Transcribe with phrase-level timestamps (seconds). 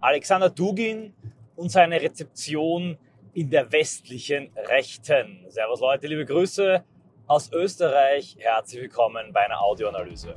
[0.00, 1.14] Alexander Dugin
[1.56, 2.98] und seine Rezeption
[3.32, 5.44] in der westlichen Rechten.
[5.48, 6.84] Servus Leute, liebe Grüße
[7.26, 8.36] aus Österreich.
[8.38, 10.34] Herzlich willkommen bei einer Audioanalyse.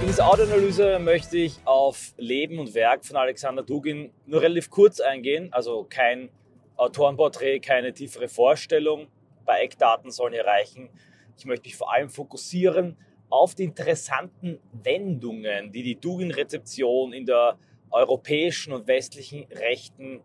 [0.00, 5.00] In dieser Audioanalyse möchte ich auf Leben und Werk von Alexander Dugin nur relativ kurz
[5.00, 6.30] eingehen, also kein
[6.78, 9.08] Autorenporträt, keine tiefere Vorstellung.
[9.44, 10.88] Bei Eckdaten sollen hier reichen.
[11.36, 12.96] Ich möchte mich vor allem fokussieren
[13.30, 17.58] auf die interessanten Wendungen, die die Dugin-Rezeption in der
[17.90, 20.22] europäischen und westlichen Rechten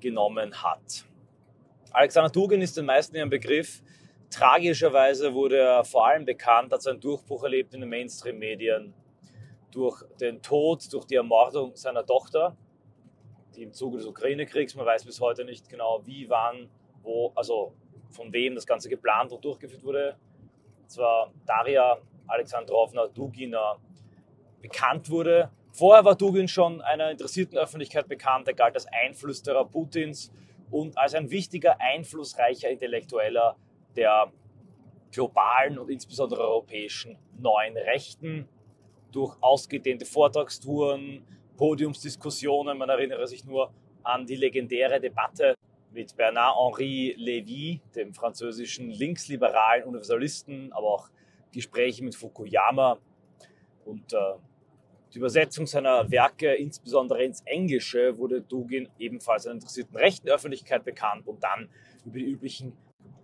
[0.00, 1.06] genommen hat.
[1.92, 3.82] Alexander Dugin ist den meisten ein Begriff.
[4.28, 8.92] Tragischerweise wurde er vor allem bekannt, hat seinen Durchbruch erlebt in den Mainstream-Medien
[9.70, 12.56] durch den Tod, durch die Ermordung seiner Tochter
[13.56, 16.68] die im Zuge des Ukraine-Kriegs, man weiß bis heute nicht genau, wie, wann,
[17.02, 17.74] wo, also
[18.10, 20.16] von wem das Ganze geplant und durchgeführt wurde.
[20.86, 23.76] Zwar Daria Alexandrovna Dugina
[24.60, 25.50] bekannt wurde.
[25.72, 28.48] Vorher war Dugin schon einer interessierten Öffentlichkeit bekannt.
[28.48, 30.32] Er galt als Einflüsterer Putins
[30.70, 33.56] und als ein wichtiger, einflussreicher Intellektueller
[33.94, 34.32] der
[35.12, 38.48] globalen und insbesondere europäischen neuen Rechten.
[39.12, 41.24] Durch ausgedehnte Vortragstouren,
[41.56, 42.78] Podiumsdiskussionen.
[42.78, 45.56] Man erinnere sich nur an die legendäre Debatte
[45.92, 51.08] mit Bernard-Henri Lévy, dem französischen linksliberalen Universalisten, aber auch
[51.52, 52.98] Gespräche mit Fukuyama
[53.86, 54.34] und äh,
[55.14, 61.26] die Übersetzung seiner Werke, insbesondere ins Englische, wurde Dugin ebenfalls einer interessierten rechten Öffentlichkeit bekannt
[61.26, 61.70] und dann
[62.04, 62.76] über die üblichen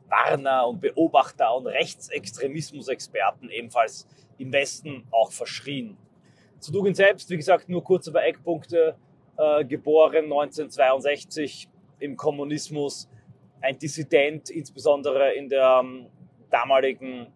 [0.09, 4.07] Warner und Beobachter und Rechtsextremismusexperten ebenfalls
[4.39, 5.97] im Westen auch verschrien.
[6.63, 8.95] Zu Dugin selbst, wie gesagt, nur kurz über Eckpunkte.
[9.37, 13.09] Äh, geboren 1962 im Kommunismus,
[13.61, 16.07] ein Dissident, insbesondere in der ähm,
[16.51, 17.27] damaligen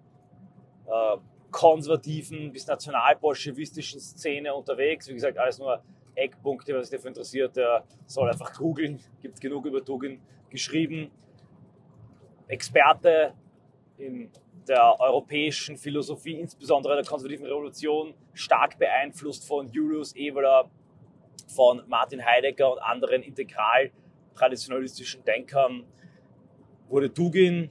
[0.87, 1.17] äh,
[1.51, 5.09] konservativen bis nationalbolschewistischen Szene unterwegs.
[5.09, 5.83] Wie gesagt, alles nur
[6.15, 9.01] Eckpunkte, was sich dafür interessiert, der soll einfach googeln.
[9.23, 10.21] Gibt genug über Dugin
[10.51, 11.11] geschrieben.
[12.47, 13.35] Experte
[13.99, 14.31] im
[14.67, 20.69] der europäischen Philosophie, insbesondere der konservativen Revolution, stark beeinflusst von Julius Evola,
[21.47, 23.93] von Martin Heidegger und anderen integral
[24.35, 25.85] traditionalistischen Denkern,
[26.89, 27.71] wurde Dugin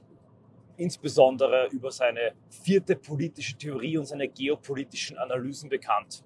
[0.78, 6.22] insbesondere über seine vierte politische Theorie und seine geopolitischen Analysen bekannt.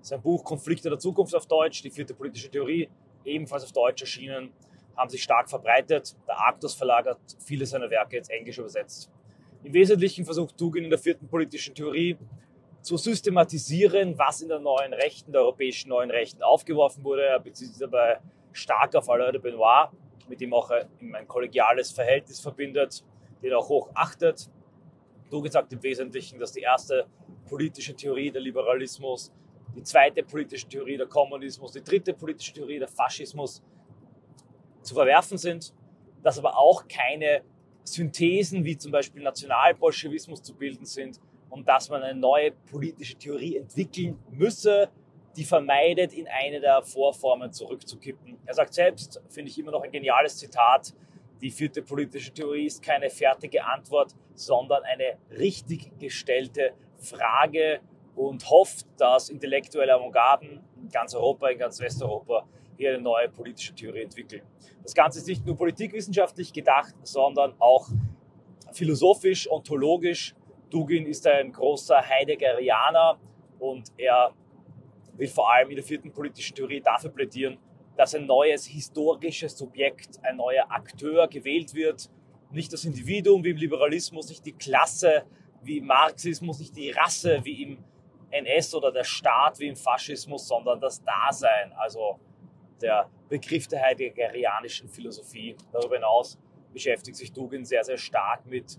[0.00, 2.88] Sein Buch Konflikte der Zukunft auf Deutsch, die vierte politische Theorie,
[3.24, 4.52] ebenfalls auf Deutsch erschienen,
[5.00, 6.14] haben sich stark verbreitet.
[6.28, 9.10] Der Arktos Verlag hat viele seiner Werke ins Englische übersetzt.
[9.64, 12.18] Im Wesentlichen versucht Dugin in der vierten politischen Theorie
[12.82, 17.24] zu systematisieren, was in der neuen Rechten, der europäischen neuen Rechten aufgeworfen wurde.
[17.24, 18.20] Er bezieht sich dabei
[18.52, 19.88] stark auf Alain de Benoit,
[20.28, 23.04] mit dem auch ein kollegiales Verhältnis verbindet,
[23.42, 24.50] den er auch hoch achtet.
[25.30, 27.06] Dugin sagt im Wesentlichen, dass die erste
[27.48, 29.32] politische Theorie der Liberalismus,
[29.74, 33.62] die zweite politische Theorie der Kommunismus, die dritte politische Theorie der Faschismus
[34.82, 35.74] zu verwerfen sind,
[36.22, 37.42] dass aber auch keine
[37.84, 41.18] Synthesen wie zum Beispiel Nationalbolschewismus zu bilden sind
[41.48, 44.88] und dass man eine neue politische Theorie entwickeln müsse,
[45.36, 48.38] die vermeidet, in eine der Vorformen zurückzukippen.
[48.46, 50.94] Er sagt selbst, finde ich immer noch ein geniales Zitat,
[51.40, 57.80] die vierte politische Theorie ist keine fertige Antwort, sondern eine richtig gestellte Frage
[58.14, 62.46] und hofft, dass intellektuelle Avantgarden in ganz Europa, in ganz Westeuropa
[62.80, 64.42] hier eine neue politische Theorie entwickeln.
[64.82, 67.86] Das Ganze ist nicht nur politikwissenschaftlich gedacht, sondern auch
[68.72, 70.34] philosophisch, ontologisch.
[70.70, 73.18] Dugin ist ein großer Heideggerianer
[73.58, 74.32] und er
[75.16, 77.58] will vor allem in der vierten politischen Theorie dafür plädieren,
[77.98, 82.08] dass ein neues historisches Subjekt, ein neuer Akteur gewählt wird.
[82.50, 85.24] Nicht das Individuum wie im Liberalismus, nicht die Klasse
[85.62, 87.84] wie im Marxismus, nicht die Rasse wie im
[88.30, 92.18] NS oder der Staat wie im Faschismus, sondern das Dasein, also
[92.82, 95.56] der Begriff der heideggerianischen Philosophie.
[95.72, 96.38] Darüber hinaus
[96.72, 98.78] beschäftigt sich Dugin sehr, sehr stark mit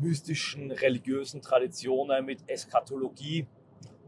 [0.00, 3.46] mystischen, religiösen Traditionen, mit Eschatologie.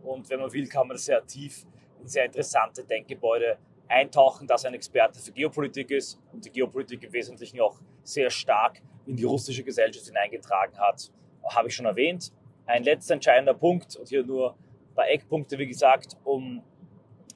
[0.02, 1.64] Und wenn man will, kann man sehr tief
[2.00, 3.58] in sehr interessante Denkgebäude
[3.88, 8.30] eintauchen, dass er ein Experte für Geopolitik ist und die Geopolitik im Wesentlichen auch sehr
[8.30, 11.10] stark in die russische Gesellschaft hineingetragen hat.
[11.44, 12.32] Habe ich schon erwähnt.
[12.66, 16.62] Ein letzter entscheidender Punkt und hier nur ein paar Eckpunkte, wie gesagt, um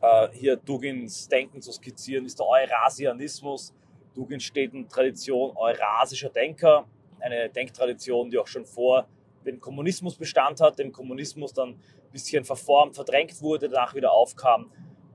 [0.09, 3.75] äh, hier Dugins Denken zu skizzieren, ist der Eurasianismus.
[4.15, 6.87] Dugin steht in Tradition eurasischer Denker,
[7.21, 9.07] eine Denktradition, die auch schon vor
[9.45, 14.71] dem Kommunismus Bestand hat, dem Kommunismus dann ein bisschen verformt, verdrängt wurde, danach wieder aufkam.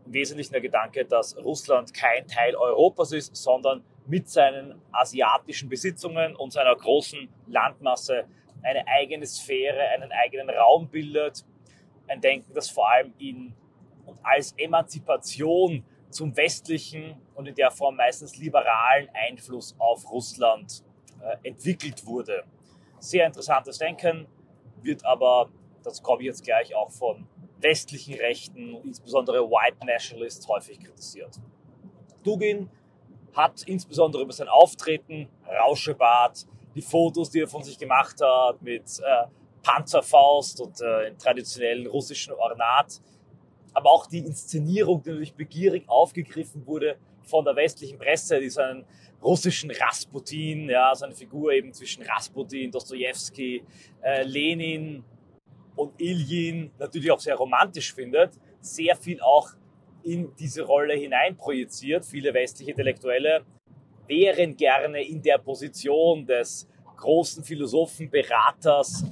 [0.05, 6.35] Im Wesentlichen der Gedanke, dass Russland kein Teil Europas ist, sondern mit seinen asiatischen Besitzungen
[6.35, 8.25] und seiner großen Landmasse
[8.63, 11.45] eine eigene Sphäre, einen eigenen Raum bildet.
[12.07, 13.53] Ein Denken, das vor allem in
[14.13, 20.83] und als Emanzipation zum westlichen und in der Form meistens liberalen Einfluss auf Russland
[21.21, 22.43] äh, entwickelt wurde.
[22.99, 24.27] Sehr interessantes Denken,
[24.81, 25.49] wird aber,
[25.83, 27.27] das komme ich jetzt gleich, auch von
[27.57, 31.39] westlichen Rechten, insbesondere White Nationalists, häufig kritisiert.
[32.23, 32.69] Dugin
[33.33, 36.45] hat insbesondere über sein Auftreten, Rauschebart,
[36.75, 39.27] die Fotos, die er von sich gemacht hat mit äh,
[39.63, 43.01] Panzerfaust und äh, traditionellen russischen Ornat,
[43.73, 48.85] aber auch die Inszenierung, die natürlich begierig aufgegriffen wurde von der westlichen Presse, die seinen
[49.21, 53.63] russischen Rasputin, ja, seine Figur eben zwischen Rasputin, Dostoevsky,
[54.01, 55.03] äh, Lenin
[55.75, 59.49] und Iljin natürlich auch sehr romantisch findet, sehr viel auch
[60.03, 62.05] in diese Rolle hineinprojiziert.
[62.05, 63.45] Viele westliche Intellektuelle
[64.07, 66.67] wären gerne in der Position des
[66.97, 69.05] großen Philosophen, Beraters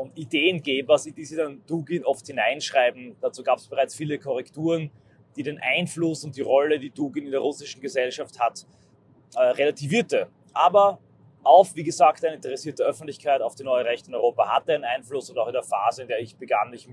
[0.00, 3.16] und Ideengebers, in die sie dann Dugin oft hineinschreiben.
[3.20, 4.90] Dazu gab es bereits viele Korrekturen,
[5.36, 8.66] die den Einfluss und die Rolle, die Dugin in der russischen Gesellschaft hat,
[9.34, 10.28] äh, relativierte.
[10.52, 10.98] Aber
[11.42, 15.30] auf, wie gesagt, eine interessierte Öffentlichkeit auf die neue Rechte in Europa hatte einen Einfluss
[15.30, 16.88] und auch in der Phase, in der ich begann, mich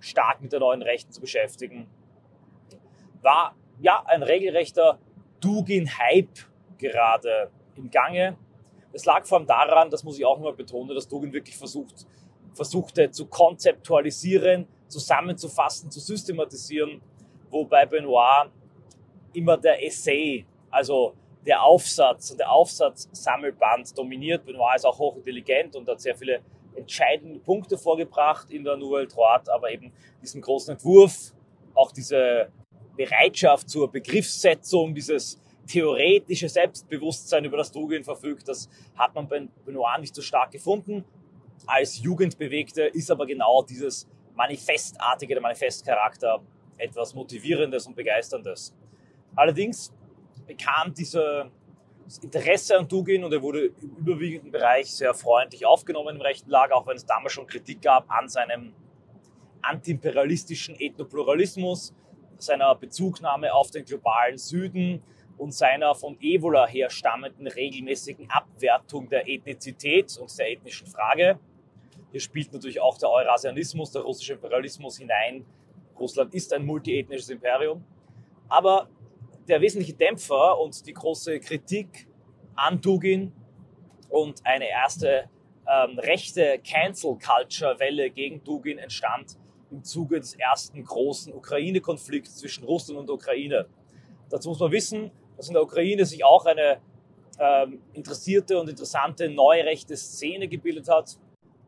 [0.00, 1.86] stark mit der neuen Rechten zu beschäftigen,
[3.22, 4.98] war ja ein regelrechter
[5.40, 6.38] Dugin-Hype
[6.78, 8.36] gerade im Gange.
[8.92, 12.06] Es lag vor allem daran, das muss ich auch nochmal betonen, dass Dugin wirklich versucht,
[12.54, 17.00] versuchte zu konzeptualisieren, zusammenzufassen, zu systematisieren,
[17.50, 18.50] wo bei Benoit
[19.32, 21.14] immer der Essay, also
[21.46, 24.44] der Aufsatz und der Aufsatzsammelband dominiert.
[24.44, 26.40] Benoit ist auch hochintelligent und hat sehr viele
[26.74, 29.92] entscheidende Punkte vorgebracht in der Nouvelle Droite, aber eben
[30.22, 31.32] diesen großen Entwurf,
[31.74, 32.50] auch diese
[32.96, 40.00] Bereitschaft zur Begriffssetzung, dieses theoretische Selbstbewusstsein, über das Dugin verfügt, das hat man bei Benoit
[40.00, 41.04] nicht so stark gefunden.
[41.66, 46.42] Als Jugendbewegte ist aber genau dieses Manifestartige, der Manifestcharakter
[46.78, 48.74] etwas Motivierendes und Begeisterndes.
[49.36, 49.92] Allerdings
[50.46, 51.22] bekam dieses
[52.22, 56.76] Interesse an Dugin und er wurde im überwiegenden Bereich sehr freundlich aufgenommen im rechten Lager,
[56.76, 58.72] auch wenn es damals schon Kritik gab an seinem
[59.62, 61.94] antiimperialistischen Ethnopluralismus,
[62.38, 65.02] seiner Bezugnahme auf den globalen Süden
[65.36, 71.38] und seiner von Evola her stammenden regelmäßigen Abwertung der Ethnizität und der ethnischen Frage.
[72.10, 75.44] Hier spielt natürlich auch der Eurasianismus, der russische Imperialismus hinein.
[75.98, 77.84] Russland ist ein multiethnisches Imperium.
[78.48, 78.88] Aber
[79.46, 82.08] der wesentliche Dämpfer und die große Kritik
[82.56, 83.32] an Dugin
[84.08, 85.28] und eine erste
[85.68, 89.38] ähm, rechte Cancel-Culture-Welle gegen Dugin entstand
[89.70, 93.66] im Zuge des ersten großen Ukraine-Konflikts zwischen Russland und Ukraine.
[94.28, 96.80] Dazu muss man wissen, dass in der Ukraine sich auch eine
[97.38, 101.18] ähm, interessierte und interessante neurechte Szene gebildet hat,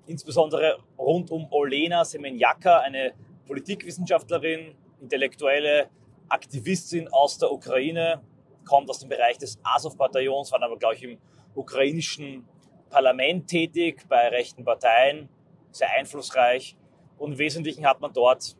[0.07, 3.13] insbesondere rund um Olena Semenjaka, eine
[3.47, 5.89] Politikwissenschaftlerin, Intellektuelle,
[6.29, 8.23] Aktivistin aus der Ukraine,
[8.65, 11.19] kommt aus dem Bereich des Azov-Bataillons, war aber, glaube ich, im
[11.55, 12.47] ukrainischen
[12.89, 15.29] Parlament tätig, bei rechten Parteien,
[15.71, 16.77] sehr einflussreich.
[17.19, 18.57] Und im Wesentlichen hat man dort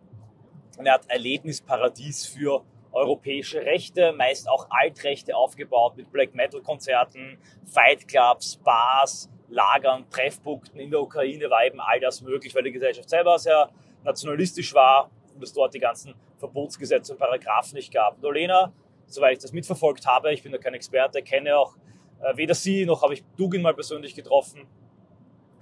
[0.79, 8.07] eine Art Erlebnisparadies für europäische Rechte, meist auch Altrechte aufgebaut mit Black Metal Konzerten, Fight
[8.07, 10.81] Clubs, Bars, Lagern, Treffpunkten.
[10.81, 13.71] In der Ukraine war eben all das möglich, weil die Gesellschaft selber sehr
[14.03, 18.17] nationalistisch war und es dort die ganzen Verbotsgesetze und Paragraphen nicht gab.
[18.17, 18.73] Und Olena,
[19.07, 21.77] soweit ich das mitverfolgt habe, ich bin da kein Experte, kenne auch
[22.23, 24.67] äh, weder sie noch habe ich Dugin mal persönlich getroffen.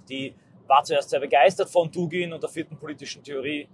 [0.09, 0.35] Die
[0.67, 3.67] war zuerst sehr begeistert von Dugin und der vierten politischen Theorie.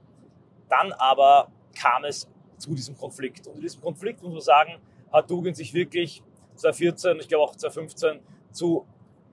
[0.69, 3.47] Dann aber kam es zu diesem Konflikt.
[3.47, 4.79] Und in diesem Konflikt, muss man sagen,
[5.11, 6.23] hat Dugin sich wirklich
[6.55, 8.19] 2014, ich glaube auch 2015,
[8.51, 8.85] zu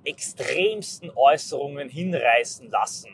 [0.05, 3.11] extremsten Äußerungen hinreißen lassen,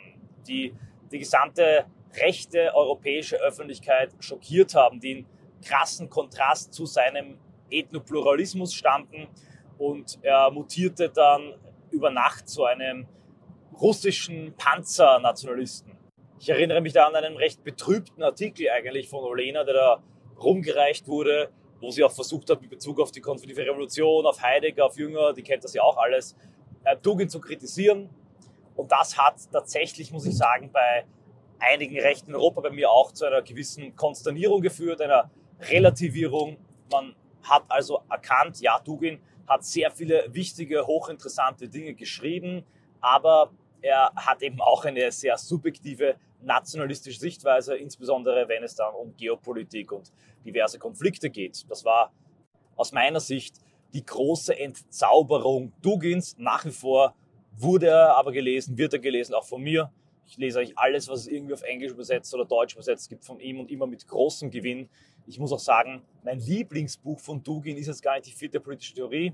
[0.47, 0.73] die
[1.11, 5.25] die gesamte rechte europäische Öffentlichkeit schockiert haben, die in
[5.63, 7.37] krassen Kontrast zu seinem
[7.69, 9.27] Ethnopluralismus standen.
[9.77, 11.55] Und er mutierte dann
[11.91, 13.07] über Nacht zu einem
[13.79, 15.97] russischen Panzernationalisten.
[16.39, 20.03] Ich erinnere mich da an einen recht betrübten Artikel eigentlich von Olena, der da
[20.39, 24.85] rumgereicht wurde, wo sie auch versucht hat, mit Bezug auf die konföderative Revolution, auf Heidegger,
[24.85, 26.35] auf Jünger, die kennt das ja auch alles,
[26.83, 28.09] äh, Tugend zu kritisieren.
[28.75, 31.05] Und das hat tatsächlich, muss ich sagen, bei
[31.59, 36.57] einigen Rechten in Europa, bei mir auch, zu einer gewissen Konsternierung geführt, einer Relativierung.
[36.91, 42.63] Man hat also erkannt, ja, Dugin hat sehr viele wichtige, hochinteressante Dinge geschrieben,
[42.99, 49.15] aber er hat eben auch eine sehr subjektive nationalistische Sichtweise, insbesondere wenn es dann um
[49.15, 50.11] Geopolitik und
[50.45, 51.69] diverse Konflikte geht.
[51.69, 52.11] Das war
[52.75, 53.57] aus meiner Sicht
[53.93, 56.35] die große Entzauberung Dugins.
[56.37, 57.15] Nach wie vor
[57.57, 59.91] wurde er aber gelesen, wird er gelesen, auch von mir.
[60.25, 63.39] Ich lese eigentlich alles, was es irgendwie auf Englisch übersetzt oder Deutsch übersetzt gibt von
[63.39, 64.89] ihm und immer mit großem Gewinn.
[65.27, 68.93] Ich muss auch sagen, mein Lieblingsbuch von Dugin ist jetzt gar nicht die vierte politische
[68.93, 69.33] Theorie.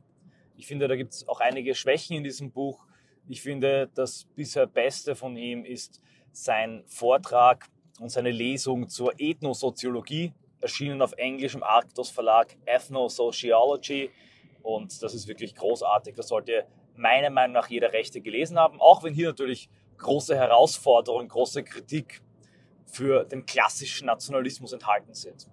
[0.55, 2.83] Ich finde, da gibt es auch einige Schwächen in diesem Buch.
[3.27, 7.67] Ich finde, das bisher Beste von ihm ist sein Vortrag
[7.99, 14.09] und seine Lesung zur Ethnosoziologie, erschienen auf Englisch im Arctos Verlag Ethnosociology.
[14.67, 16.15] Und das ist wirklich großartig.
[16.15, 16.65] Das sollte
[16.97, 22.21] meiner Meinung nach jeder Rechte gelesen haben, auch wenn hier natürlich große Herausforderungen, große Kritik
[22.85, 25.47] für den klassischen Nationalismus enthalten sind.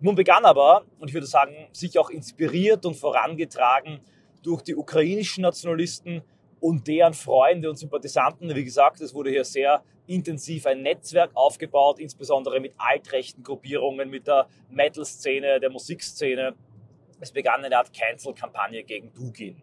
[0.00, 4.00] Nun begann aber, und ich würde sagen, sich auch inspiriert und vorangetragen
[4.42, 6.22] durch die ukrainischen Nationalisten
[6.58, 8.52] und deren Freunde und Sympathisanten.
[8.52, 14.26] Wie gesagt, es wurde hier sehr intensiv ein Netzwerk aufgebaut, insbesondere mit altrechten Gruppierungen, mit
[14.26, 16.56] der Metal-Szene, der Musikszene.
[17.20, 19.62] Es begann eine Art Cancel-Kampagne gegen Dugin.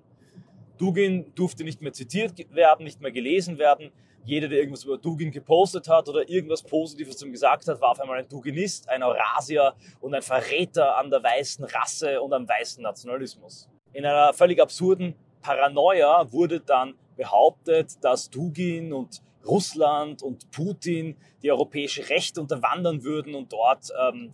[0.77, 3.91] Dugin durfte nicht mehr zitiert werden, nicht mehr gelesen werden.
[4.25, 7.99] Jeder, der irgendwas über Dugin gepostet hat oder irgendwas Positives zum gesagt hat, war auf
[7.99, 12.81] einmal ein Duginist, ein Eurasier und ein Verräter an der weißen Rasse und am weißen
[12.81, 13.69] Nationalismus.
[13.91, 21.51] In einer völlig absurden Paranoia wurde dann behauptet, dass Dugin und Russland und Putin die
[21.51, 24.31] europäische Rechte unterwandern würden und dort ähm,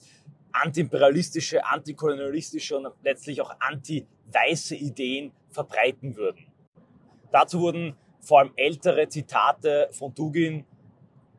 [0.61, 6.45] antiimperialistische, antikolonialistische und letztlich auch anti-weiße Ideen verbreiten würden.
[7.31, 10.65] Dazu wurden vor allem ältere Zitate von Dugin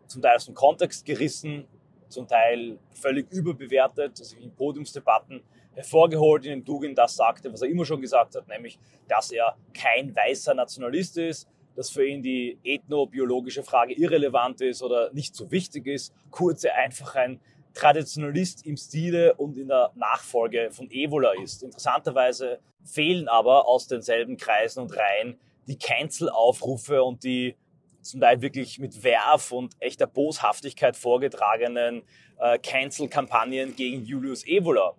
[0.06, 1.66] zum Teil aus dem Kontext gerissen,
[2.08, 5.42] zum Teil völlig überbewertet, also in Podiumsdebatten
[5.74, 9.56] hervorgeholt, in dem Dugin das sagte, was er immer schon gesagt hat, nämlich, dass er
[9.72, 15.50] kein weißer Nationalist ist, dass für ihn die ethnobiologische Frage irrelevant ist oder nicht so
[15.50, 16.12] wichtig ist.
[16.30, 17.40] Kurz einfach ein
[17.74, 21.62] Traditionalist im Stile und in der Nachfolge von Evola ist.
[21.62, 27.56] Interessanterweise fehlen aber aus denselben Kreisen und Reihen die Cancel-Aufrufe und die
[28.02, 32.02] zum Teil wirklich mit Werf und echter Boshaftigkeit vorgetragenen
[32.38, 34.94] äh, Cancel-Kampagnen gegen Julius Evola.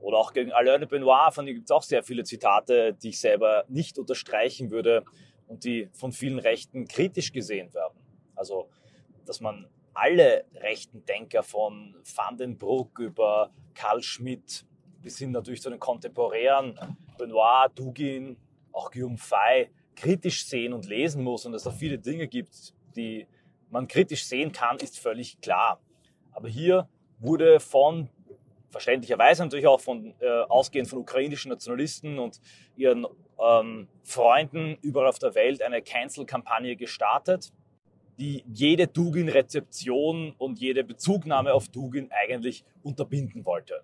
[0.00, 3.08] Oder auch gegen Alain de Benoit, von dem gibt es auch sehr viele Zitate, die
[3.08, 5.04] ich selber nicht unterstreichen würde
[5.48, 7.98] und die von vielen Rechten kritisch gesehen werden.
[8.36, 8.68] Also,
[9.26, 9.66] dass man
[9.98, 14.64] alle rechten Denker von Van den Broek über Karl Schmidt
[15.02, 16.78] bis hin natürlich zu den Kontemporären,
[17.16, 18.36] Benoit, Dugin,
[18.72, 22.74] auch Guillaume Fay, kritisch sehen und lesen muss und dass es da viele Dinge gibt,
[22.94, 23.26] die
[23.70, 25.80] man kritisch sehen kann, ist völlig klar.
[26.32, 26.88] Aber hier
[27.18, 28.08] wurde von
[28.70, 32.40] verständlicherweise natürlich auch von äh, ausgehend von ukrainischen Nationalisten und
[32.76, 33.06] ihren
[33.40, 37.52] ähm, Freunden überall auf der Welt eine Cancel-Kampagne gestartet,
[38.18, 43.82] die jede Dugin-Rezeption und jede Bezugnahme auf Dugin eigentlich unterbinden wollte.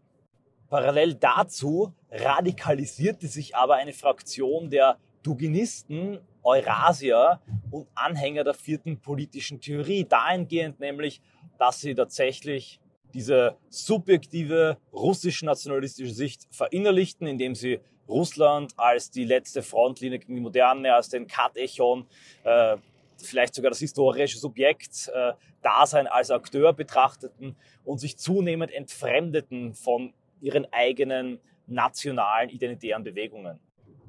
[0.68, 9.60] Parallel dazu radikalisierte sich aber eine Fraktion der Duginisten, Eurasier und Anhänger der vierten politischen
[9.60, 11.22] Theorie, dahingehend nämlich,
[11.58, 12.80] dass sie tatsächlich
[13.14, 20.94] diese subjektive russisch-nationalistische Sicht verinnerlichten, indem sie Russland als die letzte Frontlinie gegen die Moderne,
[20.94, 22.06] als den Katechon,
[22.42, 22.76] äh,
[23.22, 30.12] vielleicht sogar das historische Subjekt, äh, Dasein als Akteur betrachteten und sich zunehmend entfremdeten von
[30.40, 33.58] ihren eigenen nationalen identitären Bewegungen.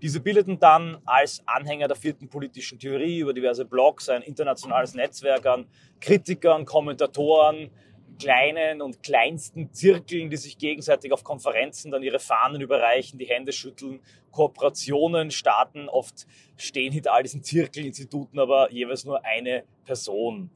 [0.01, 5.45] Diese bildeten dann als Anhänger der vierten politischen Theorie über diverse Blogs ein internationales Netzwerk
[5.45, 5.67] an
[6.01, 7.71] Kritikern, Kommentatoren,
[8.17, 13.51] kleinen und kleinsten Zirkeln, die sich gegenseitig auf Konferenzen dann ihre Fahnen überreichen, die Hände
[13.51, 15.89] schütteln, Kooperationen starten.
[15.89, 16.25] Oft
[16.57, 20.50] stehen hinter all diesen Zirkelinstituten aber jeweils nur eine Person.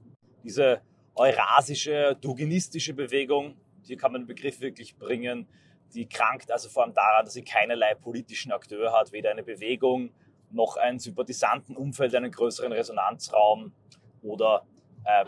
[0.44, 0.82] Diese
[1.16, 5.48] eurasische, duginistische Bewegung, hier kann man den Begriff wirklich bringen,
[5.94, 10.12] die krankt also vor allem daran, dass sie keinerlei politischen Akteur hat, weder eine Bewegung
[10.52, 13.74] noch ein Sympathisantenumfeld, einen größeren Resonanzraum
[14.22, 14.66] oder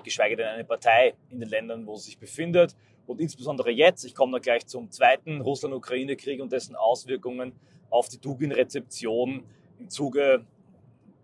[0.03, 2.75] geschweige denn eine Partei in den Ländern, wo sie sich befindet.
[3.07, 7.53] Und insbesondere jetzt, ich komme da gleich zum zweiten Russland-Ukraine-Krieg und dessen Auswirkungen
[7.89, 9.43] auf die Dugin-Rezeption
[9.79, 10.45] im Zuge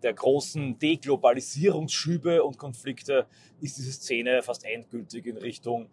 [0.03, 3.25] der großen Deglobalisierungsschübe und Konflikte
[3.61, 5.89] ist diese Szene fast endgültig in Richtung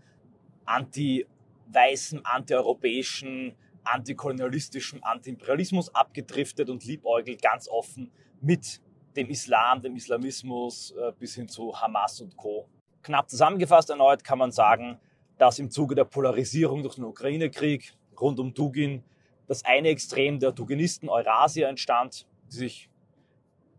[0.66, 3.54] anti-weißen, anti-europäischen,
[3.84, 8.80] antikolonialistischen Anti-Imperialismus abgedriftet und liebäugelt ganz offen mit
[9.16, 12.68] dem Islam, dem Islamismus äh, bis hin zu Hamas und Co.
[13.02, 14.98] Knapp zusammengefasst erneut kann man sagen,
[15.38, 19.04] dass im Zuge der Polarisierung durch den Ukraine-Krieg rund um Dugin
[19.46, 22.90] das eine Extrem der Duginisten Eurasia entstand, die sich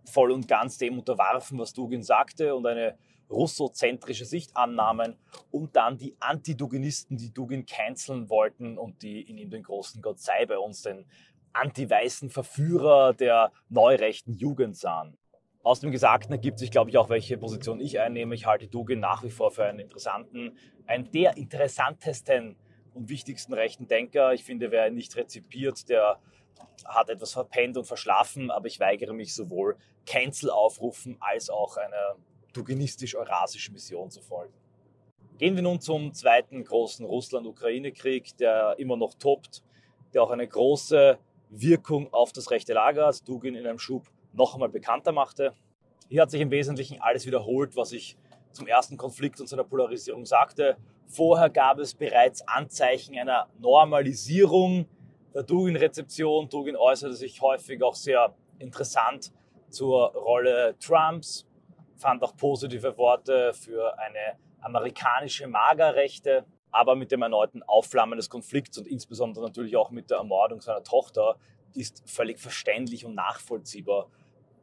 [0.05, 2.97] voll und ganz dem unterwarfen, was Dugin sagte und eine
[3.29, 5.15] russozentrische Sicht annahmen
[5.49, 10.19] und dann die Anti-Duginisten, die Dugin canceln wollten und die in ihm den großen Gott
[10.19, 11.05] sei bei uns den
[11.53, 15.17] anti-weißen Verführer der neurechten Jugend sahen.
[15.65, 18.35] Aus dem Gesagten ergibt sich, glaube ich, auch, welche Position ich einnehme.
[18.35, 20.55] Ich halte Dugin nach wie vor für einen interessanten,
[20.85, 22.55] einen der interessantesten
[22.93, 24.31] und wichtigsten rechten Denker.
[24.35, 26.19] Ich finde, wer ihn nicht rezipiert, der
[26.85, 32.15] hat etwas verpennt und verschlafen, aber ich weigere mich sowohl Cancel-Aufrufen als auch einer
[32.53, 34.53] duginistisch-eurasischen Mission zu folgen.
[35.39, 39.63] Gehen wir nun zum zweiten großen Russland-Ukraine-Krieg, der immer noch tobt,
[40.13, 41.17] der auch eine große
[41.49, 45.53] Wirkung auf das rechte Lager, als Dugin in einem Schub noch einmal bekannter machte.
[46.09, 48.17] Hier hat sich im Wesentlichen alles wiederholt, was ich
[48.51, 50.77] zum ersten Konflikt und seiner Polarisierung sagte.
[51.07, 54.87] Vorher gab es bereits Anzeichen einer Normalisierung
[55.33, 56.49] der Dugin-Rezeption.
[56.49, 59.31] Dugin äußerte sich häufig auch sehr interessant
[59.69, 61.45] zur Rolle Trumps,
[61.97, 68.77] fand auch positive Worte für eine amerikanische Magerrechte, aber mit dem erneuten Aufflammen des Konflikts
[68.77, 71.37] und insbesondere natürlich auch mit der Ermordung seiner Tochter
[71.73, 74.07] ist völlig verständlich und nachvollziehbar,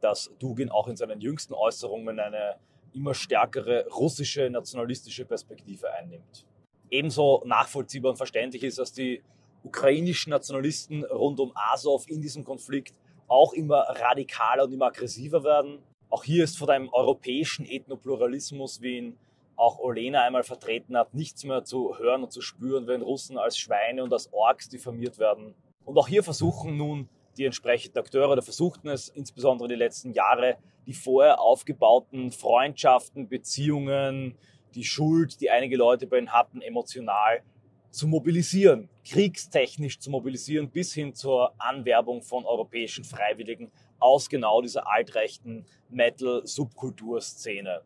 [0.03, 2.57] dass Dugin auch in seinen jüngsten Äußerungen eine
[2.93, 6.45] immer stärkere russische nationalistische Perspektive einnimmt.
[6.89, 9.23] Ebenso nachvollziehbar und verständlich ist, dass die
[9.63, 12.93] ukrainischen Nationalisten rund um Azov in diesem Konflikt
[13.27, 15.79] auch immer radikaler und immer aggressiver werden.
[16.09, 19.17] Auch hier ist von einem europäischen Ethnopluralismus, wie ihn
[19.55, 23.57] auch Olena einmal vertreten hat, nichts mehr zu hören und zu spüren, wenn Russen als
[23.57, 25.55] Schweine und als Orks diffamiert werden.
[25.85, 30.57] Und auch hier versuchen nun die entsprechenden Akteure oder versuchten es insbesondere die letzten Jahre,
[30.85, 34.37] die vorher aufgebauten Freundschaften, Beziehungen,
[34.75, 37.41] die Schuld, die einige Leute bei ihnen hatten, emotional
[37.89, 44.91] zu mobilisieren, kriegstechnisch zu mobilisieren, bis hin zur Anwerbung von europäischen Freiwilligen aus genau dieser
[44.91, 47.83] altrechten Metal-Subkulturszene.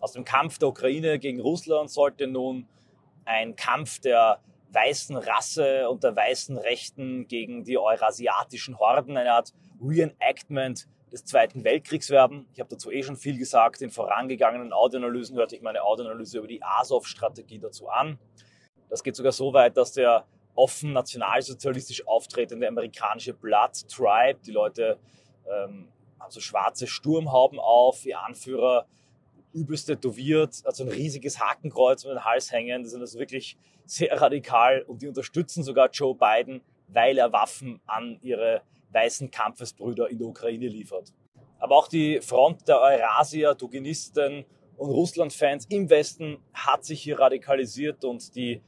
[0.00, 2.66] Aus dem Kampf der Ukraine gegen Russland sollte nun
[3.24, 4.40] ein Kampf der
[4.74, 11.64] weißen Rasse und der weißen Rechten gegen die eurasiatischen Horden, eine Art Reenactment des Zweiten
[11.64, 12.46] Weltkriegs werden.
[12.52, 13.80] Ich habe dazu eh schon viel gesagt.
[13.82, 18.18] In vorangegangenen Audioanalysen hörte ich meine Audioanalyse über die Azov-Strategie dazu an.
[18.88, 24.98] Das geht sogar so weit, dass der offen nationalsozialistisch auftretende amerikanische Blood Tribe, die Leute
[25.46, 28.86] ähm, haben so schwarze Sturmhauben auf, ihr Anführer
[29.54, 32.82] übelst tätowiert, hat so ein riesiges Hakenkreuz um den Hals hängen.
[32.82, 37.80] Die sind also wirklich sehr radikal und die unterstützen sogar Joe Biden, weil er Waffen
[37.86, 38.62] an ihre
[38.92, 41.12] weißen Kampfesbrüder in der Ukraine liefert.
[41.58, 44.44] Aber auch die Front der Eurasier, Duginisten
[44.76, 48.60] und Russland-Fans im Westen hat sich hier radikalisiert und die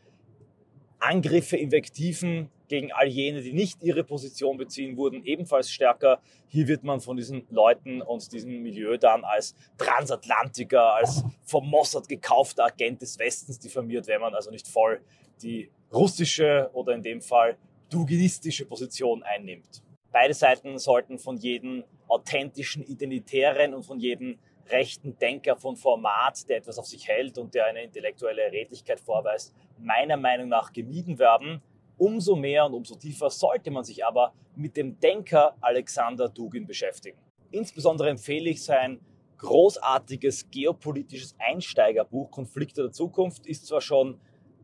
[0.98, 6.20] Angriffe, Invektiven gegen all jene, die nicht ihre Position beziehen, wurden ebenfalls stärker.
[6.48, 12.08] Hier wird man von diesen Leuten und diesem Milieu dann als Transatlantiker, als vom Mossad
[12.08, 15.00] gekaufter Agent des Westens diffamiert, wenn man also nicht voll
[15.42, 17.56] die russische oder in dem Fall
[17.90, 19.82] duginistische Position einnimmt.
[20.10, 24.38] Beide Seiten sollten von jedem authentischen Identitären und von jedem
[24.70, 29.54] rechten Denker von Format, der etwas auf sich hält und der eine intellektuelle Redlichkeit vorweist,
[29.78, 31.62] meiner Meinung nach gemieden werden.
[31.98, 37.18] Umso mehr und umso tiefer sollte man sich aber mit dem Denker Alexander Dugin beschäftigen.
[37.50, 39.00] Insbesondere empfehle ich sein
[39.38, 43.46] großartiges geopolitisches Einsteigerbuch Konflikte der Zukunft.
[43.46, 44.20] Ist zwar schon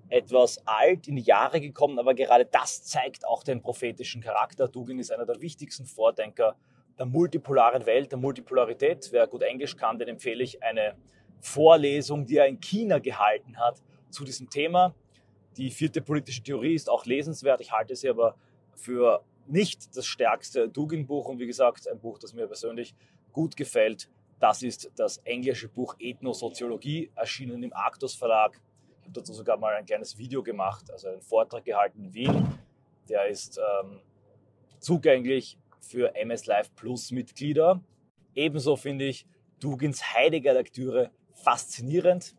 [0.08, 4.68] etwas alt in die Jahre gekommen, aber gerade das zeigt auch den prophetischen Charakter.
[4.68, 6.56] Dugin ist einer der wichtigsten Vordenker
[6.98, 9.08] der multipolaren Welt, der Multipolarität.
[9.12, 10.96] Wer gut Englisch kann, den empfehle ich eine
[11.40, 14.94] Vorlesung, die er in China gehalten hat zu diesem Thema.
[15.56, 17.60] Die vierte politische Theorie ist auch lesenswert.
[17.60, 18.36] Ich halte sie aber
[18.74, 22.94] für nicht das stärkste Dugin-Buch und wie gesagt, ein Buch, das mir persönlich
[23.32, 24.08] gut gefällt.
[24.38, 28.60] Das ist das englische Buch Ethnosoziologie, erschienen im Arctus Verlag.
[29.00, 32.58] Ich habe dazu sogar mal ein kleines Video gemacht, also einen Vortrag gehalten in Wien.
[33.08, 34.00] Der ist ähm,
[34.78, 37.82] zugänglich für MS Live Plus Mitglieder.
[38.34, 39.26] Ebenso finde ich
[39.60, 42.34] Dugins Heidegger-Lektüre faszinierend.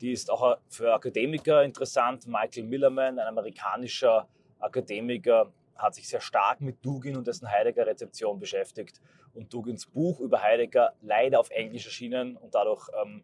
[0.00, 2.26] Die ist auch für Akademiker interessant.
[2.26, 9.00] Michael Millerman, ein amerikanischer Akademiker, hat sich sehr stark mit Dugin und dessen Heidegger-Rezeption beschäftigt.
[9.34, 13.22] Und Dugins Buch über Heidegger leider auf Englisch erschienen und dadurch ähm,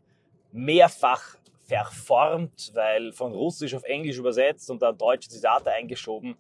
[0.53, 6.37] mehrfach verformt, weil von Russisch auf Englisch übersetzt und dann deutsche Zitate eingeschoben.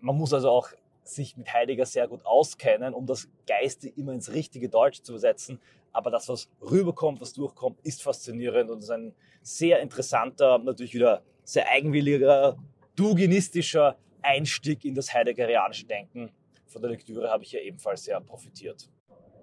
[0.00, 0.70] Man muss also auch
[1.04, 5.60] sich mit Heidegger sehr gut auskennen, um das Geiste immer ins richtige Deutsch zu übersetzen.
[5.92, 11.22] Aber das, was rüberkommt, was durchkommt, ist faszinierend und ist ein sehr interessanter, natürlich wieder
[11.44, 12.56] sehr eigenwilliger,
[12.96, 16.30] duginistischer Einstieg in das heideggerianische Denken.
[16.66, 18.88] Von der Lektüre habe ich hier ebenfalls sehr profitiert.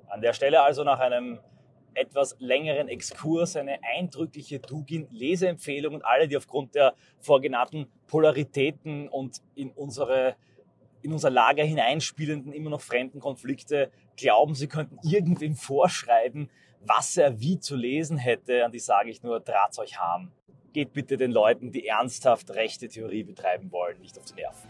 [0.07, 1.39] An der Stelle also nach einem
[1.93, 9.71] etwas längeren Exkurs eine eindrückliche Dugin-Leseempfehlung und alle, die aufgrund der vorgenannten Polaritäten und in
[9.71, 10.35] unsere
[11.01, 16.49] in unser Lager hineinspielenden, immer noch fremden Konflikte glauben, sie könnten irgendwem vorschreiben,
[16.81, 20.31] was er wie zu lesen hätte, an die sage ich nur, draht's euch harm.
[20.73, 24.69] Geht bitte den Leuten, die ernsthaft rechte Theorie betreiben wollen, nicht auf die Nerven.